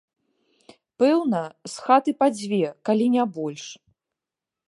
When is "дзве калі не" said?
2.39-3.23